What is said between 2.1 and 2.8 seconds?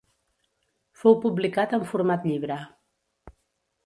llibre.